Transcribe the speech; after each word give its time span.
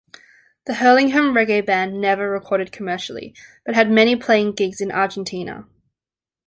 The 0.65 0.73
Hurlingham 0.73 1.35
Reggae 1.35 1.63
Band 1.63 2.01
never 2.01 2.27
recorded 2.31 2.71
commercially, 2.71 3.35
but 3.63 3.75
had 3.75 3.91
many 3.91 4.15
playing 4.15 4.53
gigs 4.53 4.81
in 4.81 4.91
Argentina. 4.91 5.67